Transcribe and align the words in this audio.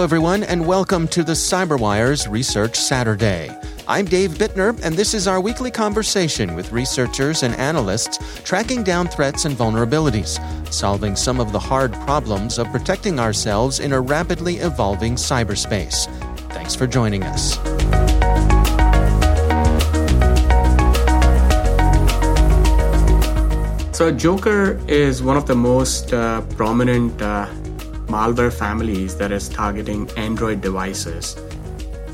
Everyone, 0.00 0.44
and 0.44 0.66
welcome 0.66 1.06
to 1.08 1.22
the 1.22 1.34
CyberWire's 1.34 2.26
Research 2.26 2.74
Saturday. 2.74 3.54
I'm 3.86 4.06
Dave 4.06 4.30
Bittner, 4.30 4.80
and 4.82 4.94
this 4.94 5.12
is 5.12 5.28
our 5.28 5.42
weekly 5.42 5.70
conversation 5.70 6.54
with 6.54 6.72
researchers 6.72 7.42
and 7.42 7.54
analysts 7.56 8.18
tracking 8.42 8.82
down 8.82 9.08
threats 9.08 9.44
and 9.44 9.54
vulnerabilities, 9.54 10.40
solving 10.72 11.16
some 11.16 11.38
of 11.38 11.52
the 11.52 11.58
hard 11.58 11.92
problems 11.92 12.58
of 12.58 12.66
protecting 12.68 13.20
ourselves 13.20 13.78
in 13.78 13.92
a 13.92 14.00
rapidly 14.00 14.56
evolving 14.56 15.16
cyberspace. 15.16 16.06
Thanks 16.48 16.74
for 16.74 16.86
joining 16.86 17.22
us. 17.22 17.56
So, 23.94 24.10
Joker 24.10 24.80
is 24.88 25.22
one 25.22 25.36
of 25.36 25.46
the 25.46 25.56
most 25.56 26.14
uh, 26.14 26.40
prominent 26.56 27.20
uh, 27.20 27.46
malware 28.10 28.52
families 28.52 29.16
that 29.16 29.30
is 29.30 29.48
targeting 29.48 30.10
Android 30.16 30.60
devices. 30.60 31.36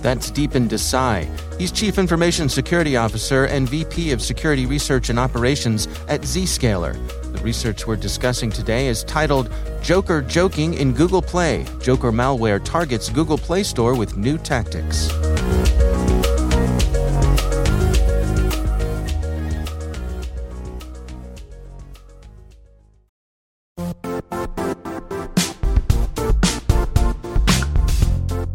That's 0.02 0.30
Deepen 0.30 0.68
Desai. 0.68 1.26
He's 1.58 1.72
Chief 1.72 1.98
Information 1.98 2.48
Security 2.48 2.96
Officer 2.96 3.46
and 3.46 3.68
VP 3.68 4.12
of 4.12 4.20
Security 4.20 4.66
Research 4.66 5.08
and 5.08 5.18
Operations 5.18 5.88
at 6.08 6.20
Zscaler. 6.20 6.94
The 7.32 7.42
research 7.42 7.86
we're 7.86 7.96
discussing 7.96 8.50
today 8.50 8.88
is 8.88 9.02
titled 9.04 9.50
Joker 9.82 10.20
Joking 10.20 10.74
in 10.74 10.92
Google 10.92 11.22
Play. 11.22 11.64
Joker 11.80 12.12
malware 12.12 12.62
targets 12.62 13.08
Google 13.08 13.38
Play 13.38 13.62
Store 13.62 13.96
with 13.96 14.16
new 14.16 14.36
tactics. 14.36 15.08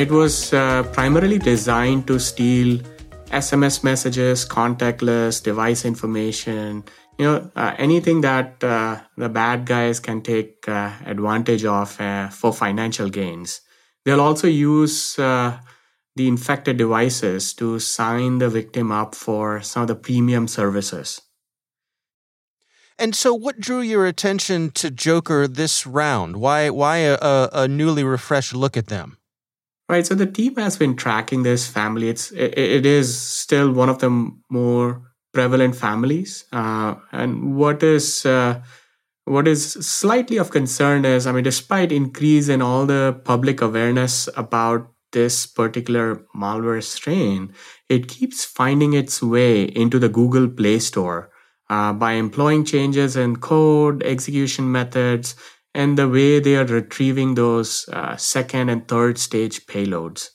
It 0.00 0.10
was 0.10 0.54
uh, 0.54 0.82
primarily 0.94 1.38
designed 1.38 2.06
to 2.06 2.18
steal 2.18 2.78
SMS 3.26 3.84
messages, 3.84 4.46
contact 4.46 5.02
lists, 5.02 5.42
device 5.42 5.84
information, 5.84 6.82
you 7.18 7.26
know, 7.26 7.50
uh, 7.54 7.74
anything 7.76 8.22
that 8.22 8.64
uh, 8.64 8.98
the 9.18 9.28
bad 9.28 9.66
guys 9.66 10.00
can 10.00 10.22
take 10.22 10.66
uh, 10.66 10.90
advantage 11.04 11.66
of 11.66 12.00
uh, 12.00 12.28
for 12.28 12.50
financial 12.50 13.10
gains. 13.10 13.60
They'll 14.06 14.22
also 14.22 14.48
use 14.48 15.18
uh, 15.18 15.58
the 16.16 16.28
infected 16.28 16.78
devices 16.78 17.52
to 17.54 17.78
sign 17.78 18.38
the 18.38 18.48
victim 18.48 18.90
up 18.90 19.14
for 19.14 19.60
some 19.60 19.82
of 19.82 19.88
the 19.88 19.96
premium 19.96 20.48
services. 20.48 21.20
And 22.98 23.14
so, 23.14 23.34
what 23.34 23.60
drew 23.60 23.80
your 23.80 24.06
attention 24.06 24.70
to 24.72 24.90
Joker 24.90 25.46
this 25.46 25.86
round? 25.86 26.36
Why, 26.36 26.70
why 26.70 26.98
a, 26.98 27.18
a 27.52 27.68
newly 27.68 28.02
refreshed 28.02 28.54
look 28.54 28.78
at 28.78 28.86
them? 28.86 29.18
Right. 29.90 30.06
So 30.06 30.14
the 30.14 30.26
team 30.26 30.54
has 30.54 30.76
been 30.76 30.94
tracking 30.94 31.42
this 31.42 31.66
family. 31.66 32.10
It's 32.10 32.30
it, 32.30 32.56
it 32.56 32.86
is 32.86 33.20
still 33.20 33.72
one 33.72 33.88
of 33.88 33.98
the 33.98 34.30
more 34.48 35.02
prevalent 35.32 35.74
families. 35.74 36.44
Uh, 36.52 36.94
and 37.10 37.56
what 37.56 37.82
is 37.82 38.24
uh, 38.24 38.62
what 39.24 39.48
is 39.48 39.72
slightly 39.72 40.36
of 40.36 40.52
concern 40.52 41.04
is, 41.04 41.26
I 41.26 41.32
mean, 41.32 41.42
despite 41.42 41.90
increase 41.90 42.48
in 42.48 42.62
all 42.62 42.86
the 42.86 43.20
public 43.24 43.60
awareness 43.60 44.28
about 44.36 44.92
this 45.10 45.44
particular 45.44 46.24
malware 46.36 46.84
strain, 46.84 47.52
it 47.88 48.06
keeps 48.06 48.44
finding 48.44 48.92
its 48.92 49.20
way 49.20 49.64
into 49.64 49.98
the 49.98 50.08
Google 50.08 50.46
Play 50.48 50.78
Store 50.78 51.32
uh, 51.68 51.92
by 51.92 52.12
employing 52.12 52.64
changes 52.64 53.16
in 53.16 53.38
code, 53.38 54.04
execution 54.04 54.70
methods, 54.70 55.34
and 55.74 55.96
the 55.98 56.08
way 56.08 56.40
they 56.40 56.56
are 56.56 56.64
retrieving 56.66 57.34
those 57.34 57.88
uh, 57.92 58.16
second 58.16 58.68
and 58.68 58.86
third 58.88 59.18
stage 59.18 59.66
payloads. 59.66 60.30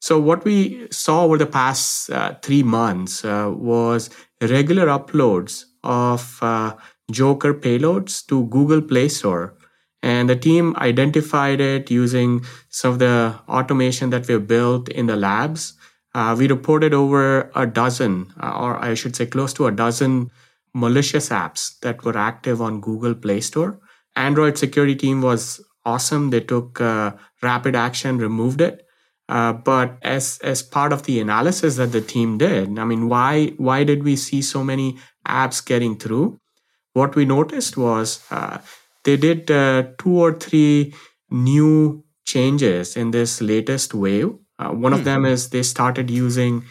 So, 0.00 0.18
what 0.20 0.44
we 0.44 0.88
saw 0.90 1.24
over 1.24 1.38
the 1.38 1.46
past 1.46 2.10
uh, 2.10 2.34
three 2.42 2.62
months 2.62 3.24
uh, 3.24 3.50
was 3.54 4.10
regular 4.40 4.86
uploads 4.86 5.64
of 5.82 6.38
uh, 6.42 6.74
Joker 7.10 7.54
payloads 7.54 8.26
to 8.26 8.46
Google 8.46 8.82
Play 8.82 9.08
Store. 9.08 9.54
And 10.02 10.28
the 10.28 10.36
team 10.36 10.76
identified 10.76 11.60
it 11.60 11.90
using 11.90 12.44
some 12.68 12.92
of 12.92 12.98
the 12.98 13.34
automation 13.48 14.10
that 14.10 14.28
we 14.28 14.38
built 14.38 14.88
in 14.90 15.06
the 15.06 15.16
labs. 15.16 15.74
Uh, 16.14 16.34
we 16.38 16.46
reported 16.48 16.94
over 16.94 17.50
a 17.54 17.66
dozen, 17.66 18.32
uh, 18.40 18.52
or 18.58 18.76
I 18.76 18.94
should 18.94 19.16
say 19.16 19.26
close 19.26 19.52
to 19.54 19.66
a 19.66 19.72
dozen 19.72 20.30
malicious 20.74 21.30
apps 21.30 21.78
that 21.80 22.04
were 22.04 22.16
active 22.16 22.60
on 22.62 22.80
Google 22.80 23.14
Play 23.14 23.40
Store. 23.40 23.80
Android 24.16 24.58
security 24.58 24.96
team 24.96 25.22
was 25.22 25.60
awesome. 25.84 26.30
They 26.30 26.40
took 26.40 26.80
uh, 26.80 27.12
rapid 27.42 27.76
action, 27.76 28.18
removed 28.18 28.60
it. 28.60 28.82
Uh, 29.28 29.52
but 29.52 29.98
as 30.02 30.38
as 30.42 30.62
part 30.62 30.92
of 30.92 31.02
the 31.02 31.20
analysis 31.20 31.76
that 31.76 31.90
the 31.90 32.00
team 32.00 32.38
did, 32.38 32.78
I 32.78 32.84
mean, 32.84 33.08
why 33.08 33.54
why 33.56 33.82
did 33.82 34.04
we 34.04 34.14
see 34.14 34.40
so 34.40 34.62
many 34.62 34.98
apps 35.26 35.64
getting 35.64 35.96
through? 35.96 36.38
What 36.92 37.16
we 37.16 37.24
noticed 37.24 37.76
was 37.76 38.24
uh, 38.30 38.58
they 39.04 39.16
did 39.16 39.50
uh, 39.50 39.84
two 39.98 40.16
or 40.16 40.32
three 40.32 40.94
new 41.30 42.04
changes 42.24 42.96
in 42.96 43.10
this 43.10 43.40
latest 43.40 43.94
wave. 43.94 44.32
Uh, 44.58 44.70
one 44.70 44.92
hmm. 44.92 44.98
of 44.98 45.04
them 45.04 45.24
is 45.24 45.50
they 45.50 45.62
started 45.62 46.08
using 46.08 46.64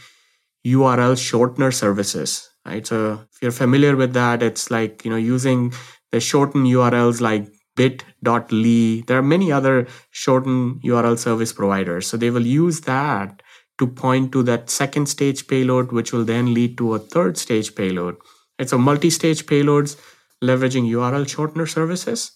URL 0.65 1.15
shortener 1.15 1.73
services. 1.73 2.49
Right. 2.65 2.87
So 2.87 3.19
if 3.31 3.41
you're 3.41 3.51
familiar 3.51 3.95
with 3.95 4.13
that, 4.13 4.41
it's 4.41 4.71
like 4.71 5.03
you 5.03 5.11
know 5.11 5.17
using 5.17 5.73
they 6.11 6.19
shorten 6.19 6.63
URLs 6.63 7.21
like 7.21 7.47
bit.ly. 7.75 9.03
There 9.05 9.17
are 9.17 9.21
many 9.21 9.51
other 9.51 9.87
shortened 10.11 10.81
URL 10.83 11.17
service 11.17 11.53
providers. 11.53 12.07
So 12.07 12.17
they 12.17 12.29
will 12.29 12.45
use 12.45 12.81
that 12.81 13.41
to 13.77 13.87
point 13.87 14.31
to 14.31 14.43
that 14.43 14.69
second 14.69 15.07
stage 15.07 15.47
payload, 15.47 15.91
which 15.91 16.13
will 16.13 16.23
then 16.23 16.53
lead 16.53 16.77
to 16.77 16.93
a 16.93 16.99
third 16.99 17.37
stage 17.37 17.75
payload. 17.75 18.15
It's 18.57 18.71
a 18.71 18.77
multi 18.77 19.09
stage 19.09 19.45
payloads 19.45 19.99
leveraging 20.43 20.89
URL 20.89 21.25
shortener 21.25 21.69
services. 21.69 22.31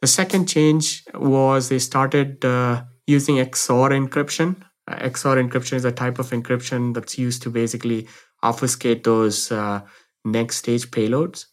The 0.00 0.06
second 0.06 0.46
change 0.46 1.02
was 1.14 1.68
they 1.68 1.80
started 1.80 2.44
uh, 2.44 2.84
using 3.06 3.36
XOR 3.36 3.90
encryption. 3.90 4.62
Uh, 4.86 4.96
XOR 5.08 5.36
encryption 5.42 5.74
is 5.74 5.84
a 5.84 5.92
type 5.92 6.20
of 6.20 6.30
encryption 6.30 6.94
that's 6.94 7.18
used 7.18 7.42
to 7.42 7.50
basically 7.50 8.06
obfuscate 8.42 9.02
those 9.02 9.50
uh, 9.50 9.80
next 10.24 10.56
stage 10.56 10.90
payloads. 10.92 11.46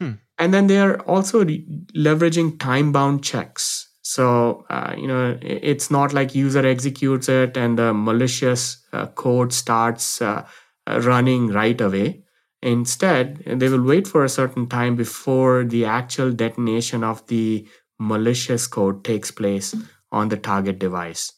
Hmm. 0.00 0.12
And 0.42 0.52
then 0.52 0.66
they 0.66 0.78
are 0.78 1.00
also 1.02 1.44
re- 1.44 1.64
leveraging 1.94 2.58
time 2.58 2.90
bound 2.90 3.22
checks. 3.22 3.88
So, 4.02 4.66
uh, 4.68 4.92
you 4.98 5.06
know, 5.06 5.38
it's 5.40 5.88
not 5.88 6.12
like 6.12 6.34
user 6.34 6.66
executes 6.66 7.28
it 7.28 7.56
and 7.56 7.78
the 7.78 7.94
malicious 7.94 8.84
uh, 8.92 9.06
code 9.06 9.52
starts 9.52 10.20
uh, 10.20 10.44
running 10.88 11.52
right 11.52 11.80
away. 11.80 12.24
Instead, 12.60 13.44
they 13.46 13.68
will 13.68 13.84
wait 13.84 14.08
for 14.08 14.24
a 14.24 14.28
certain 14.28 14.66
time 14.66 14.96
before 14.96 15.62
the 15.62 15.84
actual 15.84 16.32
detonation 16.32 17.04
of 17.04 17.24
the 17.28 17.64
malicious 18.00 18.66
code 18.66 19.04
takes 19.04 19.30
place 19.30 19.76
on 20.10 20.28
the 20.28 20.36
target 20.36 20.80
device. 20.80 21.32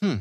Hmm. 0.00 0.16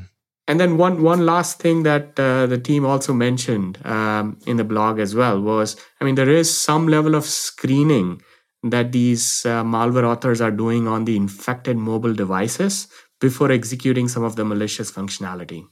And 0.47 0.59
then 0.59 0.77
one 0.77 1.01
one 1.01 1.25
last 1.25 1.59
thing 1.59 1.83
that 1.83 2.19
uh, 2.19 2.45
the 2.45 2.59
team 2.59 2.85
also 2.85 3.13
mentioned 3.13 3.83
um, 3.85 4.37
in 4.45 4.57
the 4.57 4.63
blog 4.63 4.99
as 4.99 5.15
well 5.15 5.41
was, 5.41 5.75
I 5.99 6.05
mean, 6.05 6.15
there 6.15 6.29
is 6.29 6.55
some 6.55 6.87
level 6.87 7.15
of 7.15 7.25
screening 7.25 8.21
that 8.61 8.91
these 8.91 9.45
uh, 9.45 9.63
malware 9.63 10.03
authors 10.03 10.41
are 10.41 10.51
doing 10.51 10.87
on 10.87 11.05
the 11.05 11.15
infected 11.15 11.77
mobile 11.77 12.13
devices 12.13 12.87
before 13.19 13.51
executing 13.51 14.07
some 14.07 14.23
of 14.23 14.35
the 14.35 14.45
malicious 14.45 14.91
functionality. 14.91 15.65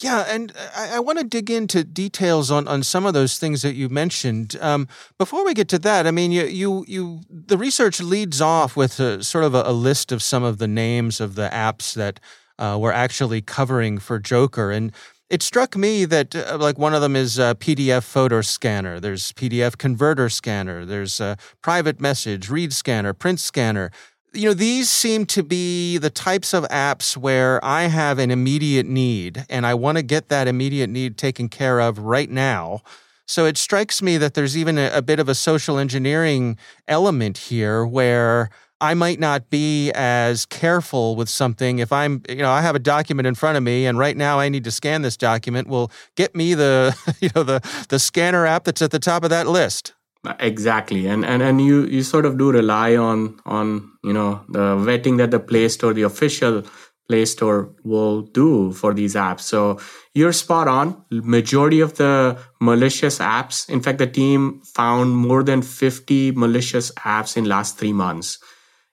Yeah, 0.00 0.26
and 0.28 0.52
I, 0.76 0.96
I 0.96 1.00
want 1.00 1.18
to 1.18 1.24
dig 1.24 1.50
into 1.50 1.82
details 1.82 2.52
on, 2.52 2.68
on 2.68 2.84
some 2.84 3.04
of 3.04 3.14
those 3.14 3.38
things 3.38 3.62
that 3.62 3.74
you 3.74 3.88
mentioned. 3.88 4.56
Um, 4.60 4.86
before 5.18 5.44
we 5.44 5.54
get 5.54 5.68
to 5.70 5.78
that, 5.80 6.06
I 6.06 6.12
mean, 6.12 6.30
you 6.30 6.44
you, 6.44 6.84
you 6.86 7.20
the 7.28 7.58
research 7.58 8.00
leads 8.00 8.40
off 8.40 8.76
with 8.76 9.00
a, 9.00 9.24
sort 9.24 9.44
of 9.44 9.54
a, 9.54 9.62
a 9.66 9.72
list 9.72 10.12
of 10.12 10.22
some 10.22 10.44
of 10.44 10.58
the 10.58 10.68
names 10.68 11.20
of 11.20 11.34
the 11.34 11.48
apps 11.52 11.94
that 11.94 12.20
uh, 12.58 12.76
we're 12.80 12.92
actually 12.92 13.40
covering 13.40 13.98
for 13.98 14.18
Joker, 14.18 14.70
and 14.70 14.92
it 15.30 15.42
struck 15.42 15.76
me 15.76 16.04
that 16.06 16.34
uh, 16.34 16.56
like 16.58 16.78
one 16.78 16.94
of 16.94 17.02
them 17.02 17.14
is 17.14 17.38
a 17.38 17.56
PDF 17.58 18.04
photo 18.04 18.40
scanner. 18.40 18.98
There's 18.98 19.32
PDF 19.32 19.76
converter 19.76 20.28
scanner. 20.28 20.84
There's 20.84 21.20
a 21.20 21.36
private 21.62 22.00
message, 22.00 22.48
read 22.48 22.72
scanner, 22.72 23.12
print 23.12 23.40
scanner 23.40 23.90
you 24.32 24.46
know, 24.46 24.54
these 24.54 24.90
seem 24.90 25.26
to 25.26 25.42
be 25.42 25.98
the 25.98 26.10
types 26.10 26.52
of 26.52 26.64
apps 26.64 27.16
where 27.16 27.64
I 27.64 27.84
have 27.84 28.18
an 28.18 28.30
immediate 28.30 28.86
need 28.86 29.44
and 29.48 29.66
I 29.66 29.74
want 29.74 29.96
to 29.96 30.02
get 30.02 30.28
that 30.28 30.46
immediate 30.46 30.90
need 30.90 31.16
taken 31.16 31.48
care 31.48 31.80
of 31.80 31.98
right 31.98 32.30
now. 32.30 32.82
So 33.26 33.44
it 33.44 33.58
strikes 33.58 34.00
me 34.00 34.16
that 34.18 34.34
there's 34.34 34.56
even 34.56 34.78
a, 34.78 34.90
a, 34.94 35.02
bit 35.02 35.20
of 35.20 35.28
a 35.28 35.34
social 35.34 35.78
engineering 35.78 36.56
element 36.86 37.36
here 37.36 37.84
where 37.84 38.50
I 38.80 38.94
might 38.94 39.18
not 39.18 39.50
be 39.50 39.90
as 39.92 40.46
careful 40.46 41.16
with 41.16 41.28
something 41.28 41.80
if 41.80 41.92
I'm, 41.92 42.22
you 42.28 42.36
know, 42.36 42.50
I 42.50 42.62
have 42.62 42.76
a 42.76 42.80
document 42.80 43.26
in 43.26 43.34
front 43.34 43.56
of 43.56 43.62
me 43.62 43.86
and 43.86 43.98
right 43.98 44.16
now 44.16 44.38
I 44.38 44.48
need 44.48 44.64
to 44.64 44.70
scan 44.70 45.02
this 45.02 45.16
document. 45.16 45.66
Well, 45.68 45.90
get 46.14 46.36
me 46.36 46.54
the, 46.54 46.96
you 47.20 47.30
know, 47.34 47.42
the 47.42 47.60
the 47.88 47.98
scanner 47.98 48.46
app 48.46 48.64
that's 48.64 48.82
at 48.82 48.90
the 48.90 48.98
top 48.98 49.24
of 49.24 49.30
that 49.30 49.46
list. 49.46 49.94
Uh, 50.26 50.34
exactly, 50.40 51.06
and 51.06 51.24
and 51.24 51.42
and 51.42 51.60
you 51.60 51.86
you 51.86 52.02
sort 52.02 52.26
of 52.26 52.36
do 52.36 52.50
rely 52.50 52.96
on 52.96 53.38
on 53.46 53.88
you 54.02 54.12
know 54.12 54.42
the 54.48 54.74
vetting 54.76 55.16
that 55.18 55.30
the 55.30 55.38
Play 55.38 55.68
Store, 55.68 55.92
the 55.92 56.02
official 56.02 56.64
Play 57.08 57.24
Store, 57.24 57.70
will 57.84 58.22
do 58.22 58.72
for 58.72 58.92
these 58.92 59.14
apps. 59.14 59.42
So 59.42 59.78
you're 60.14 60.32
spot 60.32 60.66
on. 60.66 61.04
Majority 61.10 61.80
of 61.80 61.96
the 61.98 62.36
malicious 62.60 63.20
apps, 63.20 63.70
in 63.70 63.80
fact, 63.80 63.98
the 63.98 64.08
team 64.08 64.60
found 64.62 65.16
more 65.16 65.44
than 65.44 65.62
50 65.62 66.32
malicious 66.32 66.90
apps 66.98 67.36
in 67.36 67.44
last 67.44 67.78
three 67.78 67.92
months. 67.92 68.38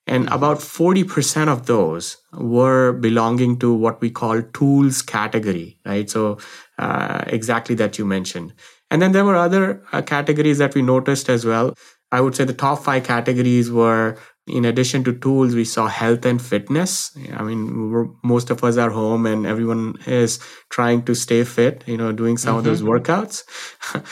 And 0.07 0.29
about 0.29 0.59
40% 0.59 1.47
of 1.47 1.65
those 1.65 2.17
were 2.33 2.93
belonging 2.93 3.57
to 3.59 3.73
what 3.73 4.01
we 4.01 4.11
call 4.11 4.41
tools 4.53 5.01
category, 5.01 5.79
right? 5.85 6.09
So, 6.09 6.37
uh, 6.77 7.23
exactly 7.27 7.75
that 7.75 7.97
you 7.97 8.05
mentioned. 8.05 8.53
And 8.91 9.01
then 9.01 9.13
there 9.13 9.25
were 9.25 9.35
other 9.35 9.83
uh, 9.91 10.01
categories 10.03 10.59
that 10.59 10.75
we 10.75 10.81
noticed 10.83 11.27
as 11.29 11.45
well. 11.45 11.73
I 12.11 12.21
would 12.21 12.35
say 12.35 12.43
the 12.45 12.53
top 12.53 12.83
five 12.83 13.03
categories 13.03 13.71
were 13.71 14.17
in 14.47 14.63
addition 14.65 15.03
to 15.05 15.13
tools, 15.13 15.55
we 15.55 15.65
saw 15.65 15.87
health 15.87 16.23
and 16.25 16.39
fitness. 16.39 17.17
I 17.33 17.41
mean, 17.41 18.13
most 18.23 18.51
of 18.51 18.63
us 18.63 18.77
are 18.77 18.91
home 18.91 19.25
and 19.25 19.45
everyone 19.45 19.95
is 20.05 20.39
trying 20.69 21.03
to 21.05 21.15
stay 21.15 21.43
fit, 21.43 21.83
you 21.87 21.97
know, 21.97 22.11
doing 22.11 22.37
some 22.37 22.51
mm-hmm. 22.51 22.59
of 22.59 22.63
those 22.63 22.81
mm-hmm. 22.81 22.91
workouts. 22.91 23.43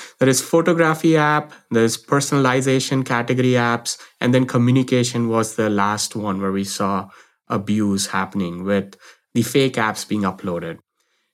there 0.19 0.29
is 0.29 0.41
photography 0.41 1.17
app, 1.17 1.53
there's 1.69 2.03
personalization 2.03 3.05
category 3.05 3.51
apps, 3.51 3.99
and 4.19 4.33
then 4.33 4.45
communication 4.45 5.29
was 5.29 5.55
the 5.55 5.69
last 5.69 6.15
one 6.15 6.41
where 6.41 6.51
we 6.51 6.63
saw 6.63 7.07
abuse 7.47 8.07
happening 8.07 8.63
with 8.63 8.95
the 9.35 9.43
fake 9.43 9.75
apps 9.75 10.07
being 10.07 10.21
uploaded. 10.21 10.79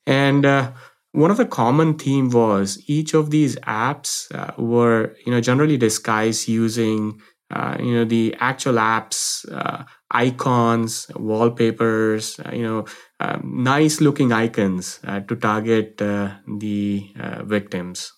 And 0.05 0.45
uh, 0.45 0.71
one 1.13 1.31
of 1.31 1.37
the 1.37 1.45
common 1.45 1.97
theme 1.97 2.29
was 2.31 2.83
each 2.87 3.13
of 3.13 3.31
these 3.31 3.55
apps 3.57 4.33
uh, 4.35 4.61
were 4.61 5.15
you 5.25 5.31
know 5.31 5.39
generally 5.41 5.77
disguised 5.77 6.47
using 6.47 7.21
uh, 7.51 7.77
you 7.79 7.93
know 7.93 8.05
the 8.05 8.35
actual 8.39 8.75
apps 8.75 9.45
uh, 9.51 9.83
icons 10.11 11.07
wallpapers 11.15 12.39
uh, 12.45 12.51
you 12.53 12.63
know 12.63 12.85
um, 13.19 13.63
nice 13.63 14.01
looking 14.01 14.31
icons 14.31 14.99
uh, 15.05 15.19
to 15.21 15.35
target 15.35 16.01
uh, 16.01 16.31
the 16.59 17.11
victims. 17.43 18.13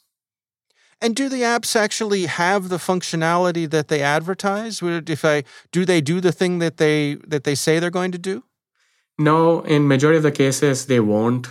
And 1.03 1.15
do 1.15 1.29
the 1.29 1.41
apps 1.41 1.75
actually 1.75 2.27
have 2.27 2.69
the 2.69 2.77
functionality 2.77 3.67
that 3.71 3.87
they 3.87 4.03
advertise? 4.03 4.81
If 4.83 5.25
i 5.25 5.43
do 5.71 5.83
they 5.83 5.99
do 6.01 6.21
the 6.21 6.31
thing 6.31 6.59
that 6.59 6.77
they 6.77 7.15
that 7.27 7.43
they 7.43 7.55
say 7.55 7.79
they're 7.79 7.89
going 7.89 8.11
to 8.11 8.19
do? 8.19 8.43
No 9.17 9.61
in 9.61 9.87
majority 9.87 10.17
of 10.17 10.23
the 10.23 10.31
cases 10.31 10.85
they 10.85 10.99
won't 10.99 11.47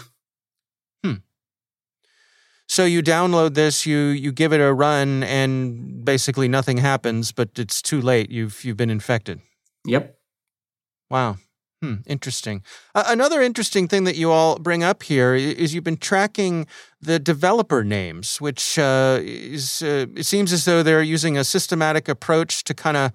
so 2.70 2.84
you 2.84 3.02
download 3.02 3.54
this, 3.54 3.84
you 3.84 3.98
you 3.98 4.30
give 4.30 4.52
it 4.52 4.60
a 4.60 4.72
run, 4.72 5.24
and 5.24 6.04
basically 6.04 6.46
nothing 6.46 6.76
happens. 6.76 7.32
But 7.32 7.58
it's 7.58 7.82
too 7.82 8.00
late. 8.00 8.30
You've 8.30 8.64
you've 8.64 8.76
been 8.76 8.90
infected. 8.90 9.40
Yep. 9.86 10.16
Wow. 11.10 11.38
Hmm, 11.82 11.94
interesting. 12.06 12.62
Uh, 12.94 13.02
another 13.08 13.42
interesting 13.42 13.88
thing 13.88 14.04
that 14.04 14.14
you 14.14 14.30
all 14.30 14.56
bring 14.60 14.84
up 14.84 15.02
here 15.02 15.34
is 15.34 15.74
you've 15.74 15.82
been 15.82 15.96
tracking 15.96 16.68
the 17.00 17.18
developer 17.18 17.82
names, 17.82 18.40
which 18.40 18.78
uh, 18.78 19.18
is 19.20 19.82
uh, 19.82 20.06
it 20.14 20.24
seems 20.24 20.52
as 20.52 20.64
though 20.64 20.84
they're 20.84 21.02
using 21.02 21.36
a 21.36 21.42
systematic 21.42 22.08
approach 22.08 22.62
to 22.64 22.72
kind 22.72 22.96
of 22.96 23.10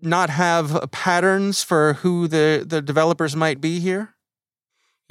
not 0.00 0.30
have 0.30 0.90
patterns 0.92 1.62
for 1.62 1.94
who 2.00 2.26
the 2.26 2.64
the 2.66 2.80
developers 2.80 3.36
might 3.36 3.60
be 3.60 3.80
here. 3.80 4.14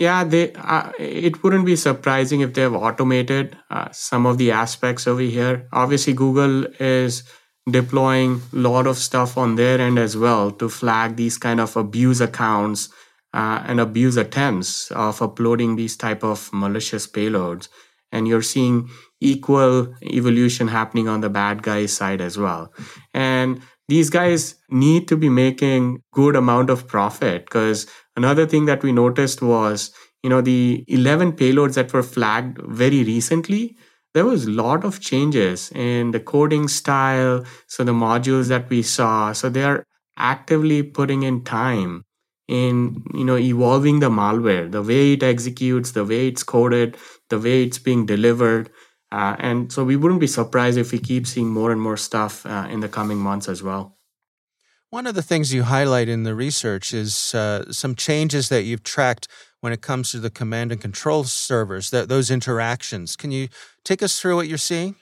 Yeah, 0.02 0.24
they. 0.24 0.52
Uh, 0.54 0.92
it 0.98 1.44
wouldn't 1.44 1.66
be 1.68 1.76
surprising 1.76 2.42
if 2.42 2.56
they 2.56 2.62
have 2.64 2.74
automated 2.74 3.56
uh, 3.70 3.90
some 3.92 4.26
of 4.26 4.40
the 4.40 4.50
aspects 4.50 5.06
over 5.06 5.22
here. 5.22 5.68
Obviously, 5.72 6.14
Google 6.14 6.66
is 6.80 7.22
deploying 7.70 8.42
a 8.52 8.56
lot 8.56 8.88
of 8.88 8.98
stuff 8.98 9.38
on 9.38 9.54
their 9.58 9.80
end 9.80 10.00
as 10.00 10.18
well 10.18 10.50
to 10.54 10.70
flag 10.70 11.18
these 11.18 11.38
kind 11.38 11.60
of 11.60 11.78
abuse 11.78 12.20
accounts 12.20 12.90
uh, 13.36 13.62
and 13.68 13.80
abuse 13.80 14.18
attempts 14.18 14.90
of 14.90 15.22
uploading 15.22 15.76
these 15.76 15.96
type 15.96 16.24
of 16.24 16.50
malicious 16.52 17.06
payloads. 17.06 17.68
And 18.12 18.28
you're 18.28 18.42
seeing 18.42 18.90
equal 19.20 19.94
evolution 20.02 20.68
happening 20.68 21.08
on 21.08 21.22
the 21.22 21.30
bad 21.30 21.62
guys 21.62 21.94
side 21.96 22.22
as 22.22 22.40
well. 22.40 22.74
And 23.14 23.62
these 23.88 24.10
guys 24.10 24.56
need 24.70 25.08
to 25.10 25.18
be 25.18 25.30
making 25.30 26.02
good 26.12 26.36
amount 26.36 26.72
of 26.72 26.88
profit 26.88 27.46
because 27.46 27.88
Another 28.16 28.46
thing 28.46 28.66
that 28.66 28.84
we 28.84 28.92
noticed 28.92 29.42
was, 29.42 29.92
you 30.24 30.30
know, 30.30 30.42
the 30.42 30.84
11 30.88 31.34
payloads 31.34 31.76
that 31.76 31.94
were 31.94 32.04
flagged 32.04 32.60
very 32.64 33.04
recently, 33.04 33.76
there 34.14 34.26
was 34.26 34.46
a 34.46 34.52
lot 34.52 34.84
of 34.84 35.00
changes 35.00 35.72
in 35.72 36.12
the 36.12 36.20
coding 36.20 36.68
style. 36.68 37.46
So 37.68 37.84
the 37.84 37.94
modules 37.94 38.48
that 38.50 38.70
we 38.70 38.82
saw, 38.84 39.32
so 39.34 39.50
they 39.50 39.64
are 39.64 39.86
actively 40.18 40.84
putting 40.84 41.24
in 41.24 41.44
time 41.44 42.04
in, 42.48 43.02
you 43.14 43.24
know, 43.24 43.38
evolving 43.38 44.00
the 44.00 44.10
malware, 44.10 44.70
the 44.70 44.82
way 44.84 45.14
it 45.14 45.24
executes, 45.24 45.92
the 45.92 46.04
way 46.06 46.28
it's 46.28 46.44
coded, 46.44 46.98
the 47.30 47.40
way 47.40 47.64
it's 47.64 47.80
being 47.80 48.06
delivered. 48.06 48.70
Uh, 49.12 49.36
and 49.40 49.72
so 49.72 49.84
we 49.84 49.96
wouldn't 49.96 50.20
be 50.22 50.28
surprised 50.28 50.78
if 50.78 50.92
we 50.92 51.00
keep 51.00 51.26
seeing 51.26 51.50
more 51.50 51.72
and 51.72 51.82
more 51.82 51.98
stuff 51.98 52.46
uh, 52.46 52.68
in 52.70 52.82
the 52.82 52.90
coming 52.90 53.18
months 53.18 53.48
as 53.48 53.64
well. 53.64 53.98
One 54.92 55.08
of 55.08 55.16
the 55.16 55.24
things 55.24 55.54
you 55.54 55.64
highlight 55.64 56.10
in 56.10 56.24
the 56.24 56.36
research 56.36 56.94
is 56.94 57.34
uh, 57.34 57.72
some 57.72 57.96
changes 57.96 58.50
that 58.50 58.64
you've 58.64 58.84
tracked 58.84 59.30
when 59.62 59.72
it 59.72 59.80
comes 59.80 60.12
to 60.12 60.20
the 60.20 60.30
command 60.30 60.70
and 60.74 60.82
control 60.82 61.24
servers, 61.24 61.92
that 61.92 62.10
those 62.10 62.30
interactions. 62.30 63.16
Can 63.16 63.32
you 63.32 63.48
take 63.86 64.04
us 64.04 64.20
through 64.20 64.36
what 64.36 64.50
you're 64.50 64.58
seeing? 64.58 64.96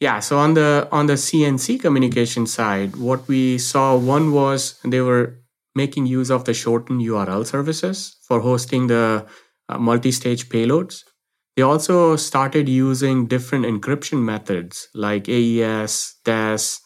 Yeah, 0.00 0.20
so 0.20 0.36
on 0.36 0.52
the 0.52 0.86
on 0.92 1.06
the 1.06 1.14
CNC 1.14 1.80
communication 1.80 2.46
side, 2.46 2.96
what 2.96 3.26
we 3.26 3.56
saw 3.56 3.96
one 3.96 4.32
was 4.32 4.78
they 4.84 5.00
were 5.00 5.40
making 5.74 6.04
use 6.04 6.30
of 6.30 6.44
the 6.44 6.52
shortened 6.52 7.00
URL 7.00 7.46
services 7.46 8.16
for 8.28 8.40
hosting 8.40 8.88
the 8.88 9.26
uh, 9.70 9.78
multi-stage 9.78 10.50
payloads. 10.50 11.04
They 11.56 11.62
also 11.62 12.16
started 12.16 12.68
using 12.68 13.28
different 13.28 13.64
encryption 13.64 14.22
methods 14.22 14.88
like 14.94 15.26
AES, 15.26 16.16
DES, 16.26 16.80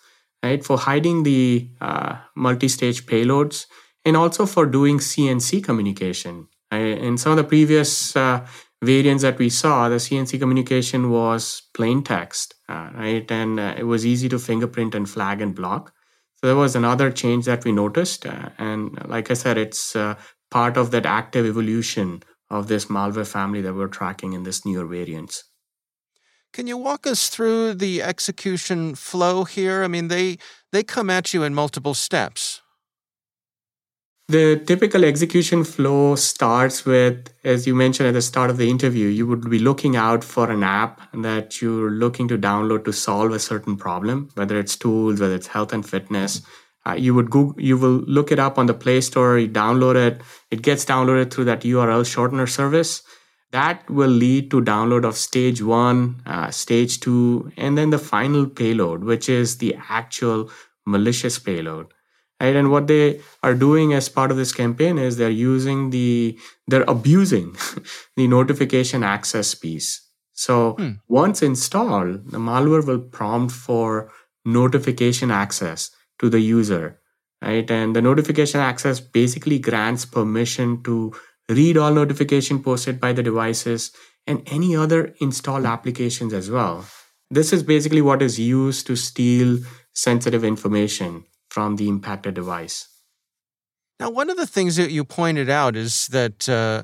right, 0.45 0.65
for 0.65 0.79
hiding 0.79 1.23
the 1.23 1.69
uh, 1.81 2.17
multi-stage 2.37 3.07
payloads 3.07 3.67
and 4.05 4.17
also 4.17 4.47
for 4.47 4.67
doing 4.67 4.99
CNC 4.99 5.65
communication. 5.65 6.49
In 6.71 7.17
some 7.19 7.33
of 7.33 7.37
the 7.39 7.45
previous 7.45 8.17
uh, 8.17 8.47
variants 8.83 9.23
that 9.23 9.39
we 9.39 9.49
saw, 9.49 9.89
the 9.89 9.97
CNC 9.97 10.39
communication 10.39 11.11
was 11.11 11.63
plain 11.73 12.03
text, 12.03 12.55
uh, 12.69 12.91
right? 12.95 13.31
And 13.31 13.61
uh, 13.61 13.75
it 13.79 13.85
was 13.85 14.05
easy 14.05 14.29
to 14.29 14.39
fingerprint 14.39 14.95
and 14.95 15.09
flag 15.09 15.41
and 15.41 15.55
block. 15.55 15.93
So 16.37 16.49
there 16.49 16.57
was 16.57 16.75
another 16.75 17.11
change 17.11 17.45
that 17.47 17.65
we 17.65 17.73
noticed. 17.73 18.27
Uh, 18.27 18.51
and 18.59 18.99
like 19.09 19.31
I 19.31 19.35
said, 19.35 19.57
it's 19.57 19.95
uh, 19.95 20.17
part 20.51 20.77
of 20.77 20.91
that 20.91 21.07
active 21.07 21.47
evolution 21.47 22.23
of 22.51 22.67
this 22.67 22.87
malware 22.87 23.27
family 23.27 23.61
that 23.63 23.75
we're 23.75 23.89
tracking 23.89 24.33
in 24.33 24.43
this 24.43 24.67
newer 24.67 24.85
variants. 24.85 25.45
Can 26.55 26.69
you 26.69 26.77
walk 26.77 27.05
us 27.05 27.31
through 27.31 27.75
the 27.75 28.01
execution 28.01 28.95
flow 28.95 29.43
here? 29.43 29.83
I 29.83 29.89
mean, 29.89 30.07
they 30.07 30.39
they 30.71 30.85
come 30.85 31.11
at 31.11 31.35
you 31.35 31.43
in 31.43 31.53
multiple 31.53 31.95
steps. 31.95 32.63
The 34.29 34.63
typical 34.65 35.05
execution 35.05 35.65
flow 35.65 36.15
starts 36.15 36.87
with, 36.87 37.35
as 37.43 37.67
you 37.67 37.75
mentioned 37.75 38.07
at 38.07 38.15
the 38.15 38.23
start 38.23 38.51
of 38.51 38.57
the 38.57 38.71
interview, 38.71 39.09
you 39.09 39.27
would 39.27 39.51
be 39.51 39.59
looking 39.59 39.97
out 39.97 40.23
for 40.23 40.49
an 40.49 40.63
app 40.63 41.01
that 41.13 41.61
you're 41.61 41.91
looking 41.91 42.29
to 42.29 42.39
download 42.39 42.85
to 42.85 42.93
solve 42.93 43.33
a 43.33 43.41
certain 43.41 43.77
problem, 43.77 44.31
whether 44.35 44.57
it's 44.57 44.77
tools, 44.77 45.21
whether 45.21 45.35
it's 45.35 45.49
health 45.49 45.73
and 45.73 45.85
fitness. 45.85 46.41
Uh, 46.87 46.93
you 46.93 47.15
would 47.15 47.31
Google, 47.31 47.61
you 47.61 47.77
will 47.77 47.99
look 48.07 48.31
it 48.31 48.39
up 48.39 48.59
on 48.59 48.67
the 48.67 48.75
Play 48.75 49.01
Store, 49.01 49.39
you 49.39 49.49
download 49.49 49.97
it, 49.97 50.21
it 50.53 50.63
gets 50.63 50.85
downloaded 50.85 51.33
through 51.33 51.47
that 51.47 51.63
URL 51.63 52.05
shortener 52.05 52.49
service. 52.49 53.03
That 53.55 53.89
will 53.89 54.11
lead 54.11 54.51
to 54.51 54.61
download 54.61 55.05
of 55.09 55.17
stage 55.17 55.63
one, 55.63 56.23
uh, 56.27 56.51
stage 56.51 57.01
two, 57.01 57.53
and 57.57 57.79
then 57.79 57.91
the 57.91 57.99
final 57.99 58.47
payload, 58.47 59.05
which 59.05 59.29
is 59.29 59.59
the 59.59 59.77
actual 59.89 60.51
malicious 60.85 61.39
payload 61.39 61.95
right? 62.41 62.57
And 62.57 62.71
what 62.71 62.87
they 62.87 63.21
are 63.43 63.55
doing 63.55 63.93
as 63.95 64.09
part 64.09 64.31
of 64.31 64.37
this 64.37 64.53
campaign 64.53 64.99
is 64.99 65.17
they're 65.17 65.31
using 65.31 65.91
the 65.91 66.39
they're 66.67 66.85
abusing 66.89 67.57
the 68.17 68.27
notification 68.27 69.03
access 69.03 69.55
piece. 69.55 70.01
So 70.33 70.73
hmm. 70.73 70.93
once 71.09 71.43
installed 71.43 72.31
the 72.33 72.39
malware 72.39 72.87
will 72.87 73.01
prompt 73.01 73.53
for 73.53 74.11
notification 74.45 75.31
access 75.31 75.91
to 76.19 76.29
the 76.29 76.41
user 76.41 77.01
right? 77.43 77.71
And 77.71 77.95
the 77.95 78.01
notification 78.01 78.61
access 78.61 79.01
basically 79.01 79.59
grants 79.59 80.07
permission 80.07 80.83
to 80.85 81.13
read 81.49 81.77
all 81.77 81.93
notification 81.93 82.63
posted 82.63 83.01
by 83.01 83.13
the 83.13 83.23
devices 83.23 83.93
and 84.27 84.43
any 84.51 84.75
other 84.75 85.15
installed 85.21 85.67
applications 85.67 86.33
as 86.33 86.51
well 86.51 86.87
this 87.31 87.53
is 87.53 87.63
basically 87.63 88.03
what 88.03 88.23
is 88.23 88.39
used 88.39 88.87
to 88.87 88.97
steal 88.97 89.59
sensitive 89.93 90.45
information 90.45 91.25
from 91.51 91.77
the 91.77 91.89
impacted 91.89 92.35
device. 92.35 92.89
Now, 94.01 94.11
one 94.11 94.31
of 94.31 94.37
the 94.37 94.47
things 94.47 94.77
that 94.77 94.91
you 94.91 95.05
pointed 95.05 95.49
out 95.49 95.77
is 95.77 96.09
that 96.09 96.49
uh, 96.49 96.83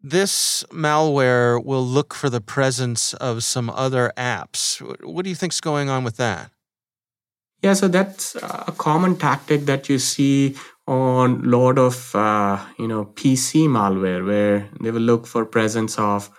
this 0.00 0.64
malware 0.70 1.62
will 1.62 1.84
look 1.84 2.14
for 2.14 2.30
the 2.30 2.40
presence 2.40 3.12
of 3.14 3.42
some 3.42 3.70
other 3.70 4.12
apps. 4.16 4.80
What 5.04 5.24
do 5.24 5.30
you 5.30 5.36
think's 5.36 5.60
going 5.60 5.88
on 5.88 6.04
with 6.04 6.16
that? 6.16 6.50
Yeah, 7.62 7.72
so 7.72 7.88
that's 7.88 8.36
a 8.36 8.74
common 8.76 9.16
tactic 9.16 9.62
that 9.62 9.88
you 9.88 9.98
see 9.98 10.54
on 10.86 11.50
lot 11.50 11.78
of 11.78 12.14
uh, 12.14 12.62
you 12.78 12.88
know 12.88 13.06
PC 13.06 13.68
malware, 13.68 14.24
where 14.24 14.68
they 14.80 14.90
will 14.90 15.00
look 15.00 15.26
for 15.26 15.44
presence 15.46 15.98
of 15.98 16.30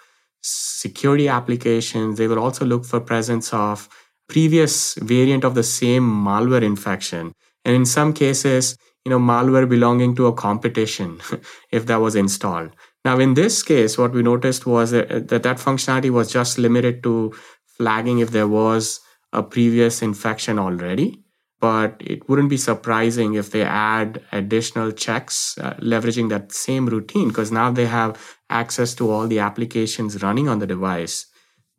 security 0.41 1.27
applications. 1.27 2.17
They 2.17 2.27
will 2.27 2.39
also 2.39 2.65
look 2.65 2.85
for 2.85 2.99
presence 2.99 3.53
of 3.53 3.89
previous 4.29 4.95
variant 4.95 5.43
of 5.43 5.55
the 5.55 5.63
same 5.63 6.03
malware 6.03 6.63
infection. 6.63 7.33
And 7.63 7.75
in 7.75 7.85
some 7.85 8.13
cases 8.13 8.77
you 9.05 9.11
know 9.11 9.19
malware 9.19 9.69
belonging 9.69 10.15
to 10.15 10.27
a 10.27 10.33
competition 10.33 11.19
if 11.71 11.85
that 11.85 12.01
was 12.01 12.15
installed. 12.15 12.71
Now 13.03 13.19
in 13.19 13.35
this 13.35 13.61
case 13.63 13.97
what 13.97 14.13
we 14.13 14.23
noticed 14.23 14.65
was 14.65 14.91
that 14.91 15.27
that, 15.29 15.43
that 15.43 15.57
functionality 15.57 16.09
was 16.09 16.31
just 16.31 16.57
limited 16.57 17.03
to 17.03 17.33
flagging 17.77 18.19
if 18.19 18.31
there 18.31 18.47
was 18.47 18.99
a 19.33 19.43
previous 19.43 20.01
infection 20.01 20.57
already 20.59 21.24
but 21.65 21.91
it 22.13 22.19
wouldn't 22.27 22.53
be 22.55 22.61
surprising 22.71 23.29
if 23.41 23.47
they 23.53 23.63
add 23.63 24.21
additional 24.31 24.91
checks 25.05 25.57
uh, 25.57 25.73
leveraging 25.91 26.27
that 26.29 26.51
same 26.51 26.85
routine 26.95 27.27
because 27.29 27.51
now 27.61 27.69
they 27.71 27.87
have 27.99 28.11
access 28.49 28.93
to 28.99 29.03
all 29.11 29.25
the 29.27 29.39
applications 29.49 30.21
running 30.25 30.47
on 30.47 30.59
the 30.59 30.71
device 30.75 31.15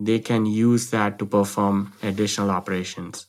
they 0.09 0.19
can 0.19 0.43
use 0.45 0.85
that 0.91 1.19
to 1.19 1.25
perform 1.39 1.93
additional 2.03 2.51
operations 2.51 3.27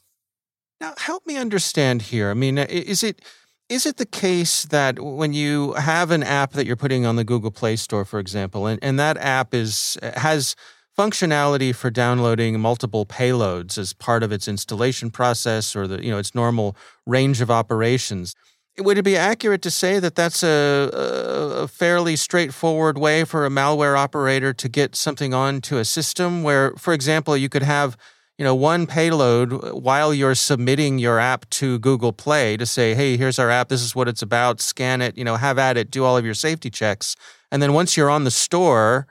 now, 0.80 0.94
help 0.98 1.26
me 1.26 1.38
understand 1.38 2.04
here. 2.04 2.30
I 2.30 2.34
mean, 2.34 2.58
is 2.58 3.04
it 3.04 3.22
is 3.70 3.86
it 3.86 3.98
the 3.98 4.06
case 4.06 4.64
that 4.66 5.00
when 5.00 5.34
you 5.34 5.74
have 5.74 6.12
an 6.12 6.24
app 6.24 6.54
that 6.54 6.66
you're 6.66 6.78
putting 6.78 7.06
on 7.06 7.16
the 7.18 7.24
Google 7.24 7.52
Play 7.52 7.76
Store, 7.76 8.06
for 8.06 8.20
example, 8.20 8.66
and, 8.66 8.80
and 8.82 9.00
that 9.00 9.18
app 9.18 9.54
is 9.54 9.98
has 10.02 10.56
functionality 10.98 11.74
for 11.76 11.90
downloading 11.90 12.60
multiple 12.60 13.06
payloads 13.06 13.78
as 13.78 13.94
part 13.94 14.24
of 14.24 14.32
its 14.32 14.48
installation 14.48 15.10
process 15.10 15.76
or 15.76 15.88
the 15.88 16.04
you 16.04 16.12
know 16.12 16.18
its 16.18 16.34
normal 16.34 16.76
range 17.06 17.42
of 17.42 17.52
operations? 17.52 18.34
Would 18.80 18.98
it 19.00 19.04
be 19.04 19.18
accurate 19.18 19.64
to 19.64 19.72
say 19.72 20.00
that 20.00 20.14
that's 20.14 20.44
a, 20.44 20.92
a 20.94 21.68
fairly 21.68 22.16
straightforward 22.16 23.00
way 23.00 23.24
for 23.24 23.44
a 23.44 23.50
malware 23.50 23.98
operator 23.98 24.54
to 24.54 24.70
get 24.70 24.96
something 24.96 25.34
onto 25.34 25.78
a 25.78 25.86
system 25.86 26.44
where, 26.44 26.74
for 26.78 26.94
example, 26.94 27.36
you 27.36 27.50
could 27.50 27.64
have 27.64 27.98
you 28.38 28.44
know, 28.44 28.54
one 28.54 28.86
payload 28.86 29.52
while 29.74 30.14
you're 30.14 30.36
submitting 30.36 31.00
your 31.00 31.20
app 31.20 31.50
to 31.50 31.80
Google 31.80 32.14
Play 32.14 32.56
to 32.58 32.66
say, 32.66 32.94
hey, 32.94 33.18
here's 33.18 33.40
our 33.40 33.50
app, 33.50 33.70
this 33.70 33.82
is 33.82 33.96
what 33.96 34.08
it's 34.08 34.22
about, 34.22 34.62
scan 34.62 35.02
it, 35.02 35.18
you 35.18 35.24
know, 35.24 35.38
have 35.38 35.58
at 35.58 35.76
it, 35.76 35.90
do 35.90 36.04
all 36.04 36.16
of 36.16 36.24
your 36.24 36.36
safety 36.36 36.70
checks. 36.70 37.16
And 37.52 37.64
then 37.64 37.74
once 37.74 37.98
you're 37.98 38.12
on 38.12 38.26
the 38.26 38.32
store, 38.32 39.08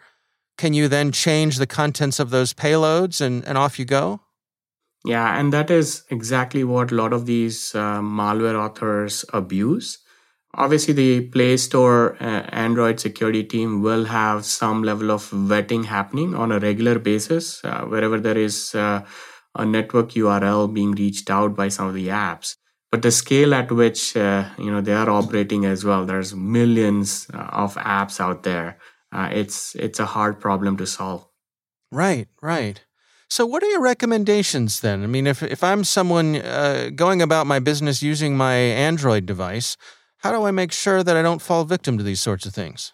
can 0.56 0.72
you 0.74 0.88
then 0.88 1.12
change 1.12 1.56
the 1.56 1.66
contents 1.66 2.18
of 2.18 2.30
those 2.30 2.54
payloads 2.54 3.20
and, 3.20 3.44
and 3.44 3.58
off 3.58 3.78
you 3.78 3.84
go? 3.84 4.20
Yeah, 5.04 5.38
and 5.38 5.52
that 5.52 5.70
is 5.70 6.02
exactly 6.10 6.64
what 6.64 6.90
a 6.90 6.94
lot 6.94 7.12
of 7.12 7.26
these 7.26 7.74
uh, 7.74 8.00
malware 8.00 8.56
authors 8.56 9.24
abuse. 9.32 9.98
Obviously 10.54 10.94
the 10.94 11.28
play 11.28 11.56
store 11.58 12.16
uh, 12.20 12.42
android 12.50 12.98
security 12.98 13.44
team 13.44 13.82
will 13.82 14.06
have 14.06 14.44
some 14.44 14.82
level 14.82 15.10
of 15.10 15.30
vetting 15.30 15.84
happening 15.84 16.34
on 16.34 16.50
a 16.50 16.58
regular 16.58 16.98
basis 16.98 17.62
uh, 17.62 17.82
wherever 17.82 18.18
there 18.18 18.38
is 18.38 18.74
uh, 18.74 19.04
a 19.54 19.66
network 19.66 20.10
url 20.10 20.72
being 20.72 20.92
reached 20.92 21.30
out 21.30 21.54
by 21.54 21.68
some 21.68 21.86
of 21.86 21.94
the 21.94 22.08
apps. 22.08 22.56
But 22.90 23.02
the 23.02 23.10
scale 23.10 23.52
at 23.54 23.70
which 23.70 24.16
uh, 24.16 24.48
you 24.58 24.70
know 24.70 24.80
they 24.80 24.94
are 24.94 25.10
operating 25.10 25.66
as 25.66 25.84
well 25.84 26.06
there's 26.06 26.34
millions 26.34 27.26
uh, 27.34 27.48
of 27.52 27.74
apps 27.74 28.18
out 28.18 28.42
there 28.42 28.78
uh, 29.16 29.28
it's 29.32 29.74
it's 29.76 29.98
a 29.98 30.06
hard 30.06 30.38
problem 30.40 30.76
to 30.76 30.86
solve 30.86 31.26
right 31.90 32.28
right 32.42 32.84
so, 33.28 33.44
what 33.44 33.62
are 33.62 33.66
your 33.66 33.80
recommendations 33.80 34.80
then? 34.80 35.02
I 35.02 35.06
mean, 35.06 35.26
if, 35.26 35.42
if 35.42 35.64
I'm 35.64 35.82
someone 35.82 36.36
uh, 36.36 36.90
going 36.94 37.20
about 37.20 37.46
my 37.46 37.58
business 37.58 38.00
using 38.00 38.36
my 38.36 38.54
Android 38.54 39.26
device, 39.26 39.76
how 40.18 40.30
do 40.30 40.44
I 40.44 40.52
make 40.52 40.72
sure 40.72 41.02
that 41.02 41.16
I 41.16 41.22
don't 41.22 41.42
fall 41.42 41.64
victim 41.64 41.98
to 41.98 42.04
these 42.04 42.20
sorts 42.20 42.46
of 42.46 42.54
things? 42.54 42.92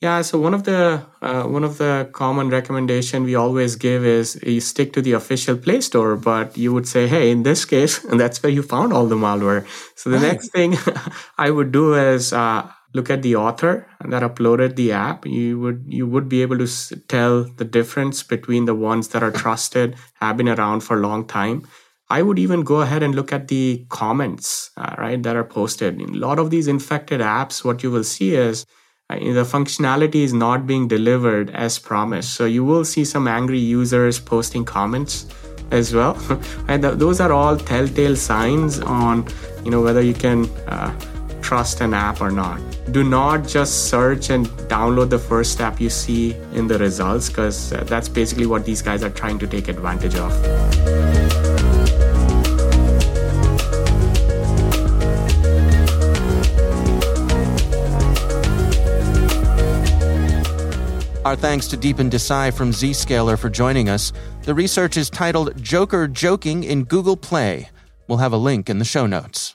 Yeah, 0.00 0.22
so 0.22 0.40
one 0.40 0.54
of 0.54 0.64
the 0.64 1.06
uh, 1.20 1.44
one 1.44 1.62
of 1.62 1.78
the 1.78 2.08
common 2.12 2.50
recommendation 2.50 3.22
we 3.22 3.36
always 3.36 3.76
give 3.76 4.04
is 4.04 4.38
you 4.42 4.60
stick 4.60 4.92
to 4.94 5.02
the 5.02 5.12
official 5.12 5.56
Play 5.56 5.80
Store, 5.80 6.16
but 6.16 6.56
you 6.58 6.72
would 6.72 6.88
say, 6.88 7.06
hey, 7.06 7.30
in 7.30 7.44
this 7.44 7.64
case, 7.64 8.04
and 8.08 8.18
that's 8.18 8.42
where 8.42 8.50
you 8.50 8.62
found 8.62 8.92
all 8.92 9.06
the 9.06 9.16
malware. 9.16 9.64
So 9.96 10.10
the 10.10 10.18
right. 10.18 10.32
next 10.32 10.50
thing 10.50 10.76
I 11.38 11.50
would 11.50 11.72
do 11.72 11.94
is 11.94 12.32
uh, 12.32 12.68
look 12.94 13.10
at 13.10 13.22
the 13.22 13.36
author 13.36 13.86
that 14.04 14.22
uploaded 14.22 14.76
the 14.76 14.92
app. 14.92 15.26
You 15.26 15.58
would 15.60 15.84
you 15.88 16.06
would 16.06 16.28
be 16.28 16.42
able 16.42 16.58
to 16.58 16.96
tell 17.08 17.44
the 17.44 17.64
difference 17.64 18.22
between 18.22 18.64
the 18.66 18.74
ones 18.74 19.08
that 19.08 19.22
are 19.22 19.30
trusted, 19.30 19.96
have 20.20 20.36
been 20.36 20.48
around 20.48 20.80
for 20.80 20.96
a 20.96 21.00
long 21.00 21.26
time, 21.26 21.66
I 22.12 22.20
would 22.20 22.38
even 22.38 22.62
go 22.62 22.82
ahead 22.82 23.02
and 23.02 23.14
look 23.14 23.32
at 23.32 23.48
the 23.48 23.86
comments, 23.88 24.70
uh, 24.76 24.94
right, 24.98 25.22
that 25.22 25.34
are 25.34 25.44
posted. 25.44 25.98
In 25.98 26.10
a 26.10 26.18
lot 26.18 26.38
of 26.38 26.50
these 26.50 26.68
infected 26.68 27.22
apps, 27.22 27.64
what 27.64 27.82
you 27.82 27.90
will 27.90 28.04
see 28.04 28.34
is 28.34 28.66
uh, 29.08 29.14
the 29.16 29.44
functionality 29.44 30.16
is 30.16 30.34
not 30.34 30.66
being 30.66 30.88
delivered 30.88 31.48
as 31.50 31.78
promised. 31.78 32.34
So 32.34 32.44
you 32.44 32.64
will 32.64 32.84
see 32.84 33.06
some 33.06 33.26
angry 33.26 33.58
users 33.58 34.20
posting 34.20 34.62
comments 34.62 35.26
as 35.70 35.94
well. 35.94 36.18
and 36.68 36.82
th- 36.82 36.98
those 36.98 37.18
are 37.18 37.32
all 37.32 37.56
telltale 37.56 38.14
signs 38.14 38.78
on, 38.80 39.26
you 39.64 39.70
know, 39.70 39.80
whether 39.80 40.02
you 40.02 40.12
can 40.12 40.44
uh, 40.68 40.94
trust 41.52 41.82
an 41.82 41.92
app 41.92 42.22
or 42.22 42.30
not. 42.30 42.58
Do 42.92 43.04
not 43.04 43.46
just 43.46 43.90
search 43.90 44.30
and 44.30 44.46
download 44.72 45.10
the 45.10 45.18
first 45.18 45.60
app 45.60 45.82
you 45.82 45.90
see 45.90 46.32
in 46.54 46.66
the 46.66 46.78
results 46.78 47.28
because 47.28 47.74
uh, 47.74 47.84
that's 47.84 48.08
basically 48.08 48.46
what 48.46 48.64
these 48.64 48.80
guys 48.80 49.02
are 49.02 49.10
trying 49.10 49.38
to 49.38 49.46
take 49.46 49.68
advantage 49.68 50.14
of. 50.14 50.32
Our 61.26 61.36
thanks 61.36 61.66
to 61.68 61.76
Deepen 61.76 62.08
Desai 62.08 62.50
from 62.54 62.70
Zscaler 62.70 63.38
for 63.38 63.50
joining 63.50 63.90
us. 63.90 64.10
The 64.44 64.54
research 64.54 64.96
is 64.96 65.10
titled 65.10 65.62
Joker 65.62 66.08
Joking 66.08 66.64
in 66.64 66.84
Google 66.84 67.18
Play. 67.18 67.68
We'll 68.08 68.24
have 68.24 68.32
a 68.32 68.38
link 68.38 68.70
in 68.70 68.78
the 68.78 68.86
show 68.86 69.06
notes. 69.06 69.54